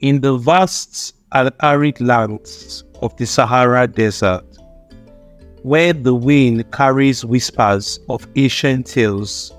[0.00, 4.44] In the vast and arid lands of the Sahara Desert,
[5.64, 9.52] where the wind carries whispers of ancient tales,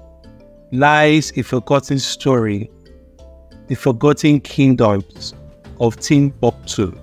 [0.71, 2.71] lies a forgotten story,
[3.67, 5.33] the forgotten kingdoms
[5.81, 6.97] of Timbuktu.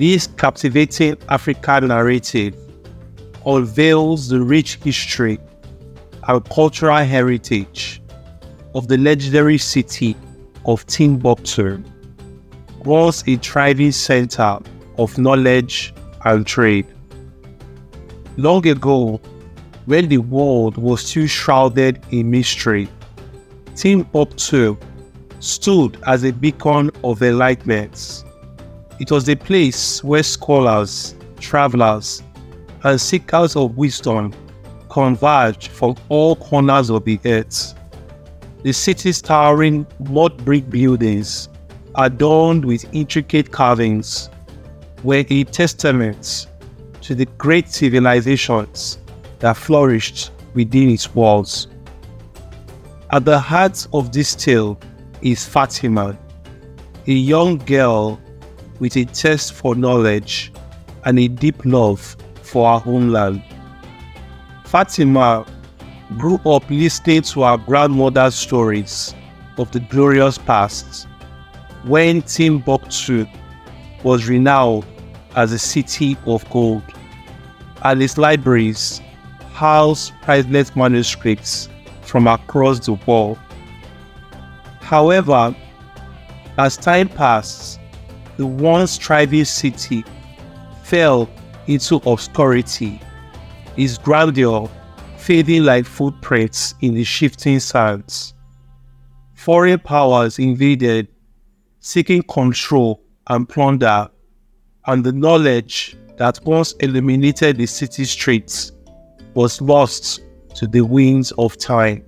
[0.00, 2.56] This captivating African narrative
[3.46, 5.38] unveils the rich history
[6.26, 8.02] and cultural heritage
[8.74, 10.16] of the legendary city
[10.66, 11.80] of Timbuktu,
[12.88, 14.58] once a thriving center
[14.96, 15.92] of knowledge
[16.24, 16.86] and trade.
[18.38, 19.20] Long ago,
[19.84, 22.88] when the world was still shrouded in mystery,
[23.76, 24.78] Timbuktu
[25.38, 28.24] stood as a beacon of enlightenment.
[28.98, 32.22] It was a place where scholars, travelers,
[32.84, 34.32] and seekers of wisdom
[34.88, 37.74] converged from all corners of the earth.
[38.62, 41.50] The city's towering mud brick buildings,
[41.94, 44.30] adorned with intricate carvings,
[45.02, 46.48] were a testament
[47.00, 48.98] to the great civilizations
[49.38, 51.68] that flourished within its walls.
[53.10, 54.78] At the heart of this tale
[55.22, 56.18] is Fatima,
[57.06, 58.20] a young girl
[58.80, 60.52] with a thirst for knowledge
[61.04, 63.42] and a deep love for her homeland.
[64.64, 65.46] Fatima
[66.16, 69.14] grew up listening to her grandmother's stories
[69.56, 71.08] of the glorious past
[71.84, 73.26] when Timbuktu
[74.02, 74.84] was renowned
[75.36, 76.82] as a city of gold,
[77.82, 79.00] and its libraries
[79.52, 81.68] house priceless manuscripts
[82.02, 83.38] from across the world.
[84.80, 85.54] However,
[86.56, 87.80] as time passed,
[88.36, 90.04] the once thriving city
[90.82, 91.28] fell
[91.66, 93.00] into obscurity,
[93.76, 94.70] its grandeur
[95.16, 98.34] fading like footprints in the shifting sands.
[99.34, 101.08] Foreign powers invaded,
[101.88, 104.06] seeking control and plunder,
[104.88, 108.72] and the knowledge that once illuminated the city streets
[109.32, 110.20] was lost
[110.54, 112.04] to the winds of time.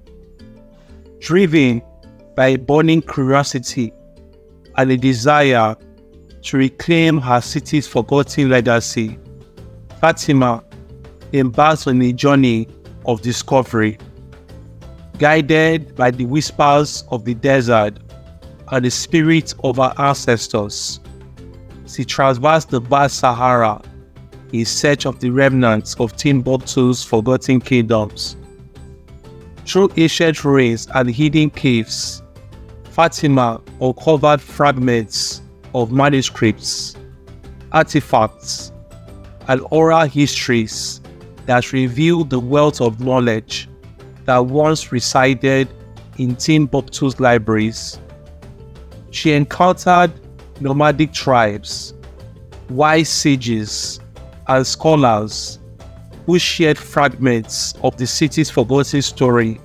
[1.19, 1.81] Driven
[2.37, 3.91] by a burning curiosity
[4.77, 5.75] and a desire
[6.43, 9.19] to reclaim her city's forgotten legacy,
[9.99, 10.62] Fatima
[11.33, 12.69] embarks on a journey
[13.06, 13.97] of discovery.
[15.16, 17.99] Guided by the whispers of the desert
[18.70, 21.00] and the spirit of our ancestors,
[21.86, 23.82] she traversed the vast Sahara
[24.53, 28.36] in search of the remnants of Timbuktu's forgotten kingdoms.
[29.66, 32.22] Through ancient ruins and hidden caves,
[32.91, 35.42] Fatima uncovered fragments
[35.75, 36.97] of manuscripts,
[37.72, 38.72] artifacts,
[39.48, 41.00] and oral histories
[41.47, 43.69] that reveal the wealth of knowledge
[44.25, 45.69] that once resided
[46.19, 47.98] in Timbuktu's libraries.
[49.10, 50.12] She encountered
[50.60, 51.94] nomadic tribes,
[52.69, 54.00] wise sages,
[54.47, 55.59] and scholars
[56.26, 59.60] who shared fragments of the city's forgotten story,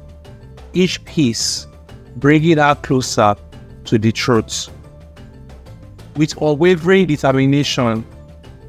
[0.74, 1.68] each piece
[2.18, 3.36] bringing her closer
[3.86, 4.70] to the truth.
[6.16, 8.06] With unwavering determination,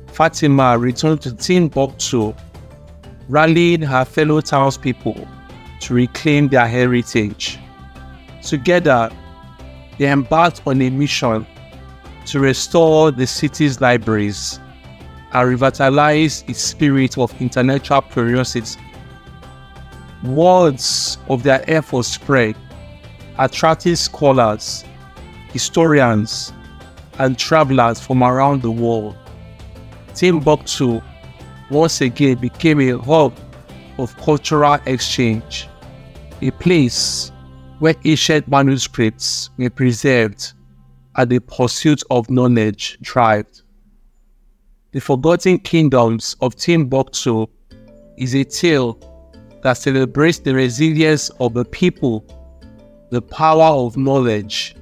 [0.09, 2.35] Fatima returned to Timbuktu,
[3.29, 5.27] rallying her fellow townspeople
[5.81, 7.59] to reclaim their heritage.
[8.43, 9.11] Together,
[9.99, 11.47] they embarked on a mission
[12.27, 14.61] to restore the city's libraries
[15.33, 18.81] and revitalize its spirit of intellectual curiosity.
[20.25, 22.57] Words of their efforts spread,
[23.39, 24.85] attracting scholars,
[25.53, 26.53] historians,
[27.19, 29.17] and travelers from around the world.
[30.15, 31.01] Timbuktu
[31.71, 33.35] once again became a hub
[33.99, 35.69] of cultural exchange,
[36.43, 37.33] a place
[37.79, 40.53] where ancient manuscripts were preserved
[41.17, 43.63] and the pursuit of knowledge thrived.
[44.93, 47.47] The Forgotten Kingdoms of Timbuktu
[48.17, 48.99] is a tale
[49.63, 52.25] that celebrates the resilience of the people,
[53.11, 54.77] the power of knowledge,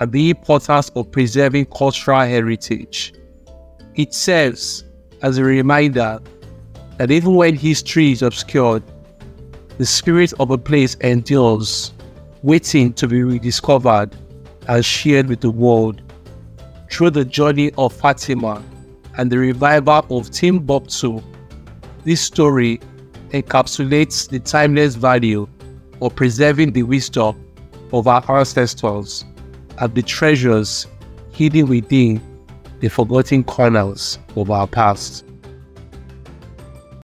[0.00, 3.14] and the importance of preserving cultural heritage.
[3.94, 4.84] It serves
[5.22, 6.20] as a reminder
[6.98, 8.82] that even when history is obscured,
[9.78, 11.92] the spirit of a place endures,
[12.48, 14.16] waiting to be rediscovered
[14.68, 16.00] and shared with the world.
[16.90, 18.64] Through the journey of Fatima
[19.18, 21.20] and the revival of Timbuktu,
[22.04, 22.80] this story
[23.34, 25.46] encapsulates the timeless value
[26.00, 27.38] of preserving the wisdom
[27.92, 29.26] of our ancestors
[29.76, 30.86] and the treasures
[31.32, 32.18] hidden within
[32.80, 35.26] the forgotten corners of our past.